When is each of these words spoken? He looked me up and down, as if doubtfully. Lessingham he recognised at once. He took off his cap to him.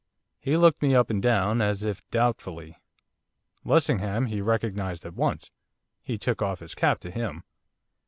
He 0.39 0.57
looked 0.57 0.81
me 0.81 0.95
up 0.95 1.11
and 1.11 1.21
down, 1.21 1.61
as 1.61 1.83
if 1.83 2.01
doubtfully. 2.09 2.81
Lessingham 3.63 4.25
he 4.29 4.41
recognised 4.41 5.05
at 5.05 5.13
once. 5.13 5.51
He 6.01 6.17
took 6.17 6.41
off 6.41 6.59
his 6.59 6.73
cap 6.73 6.99
to 7.01 7.11
him. 7.11 7.43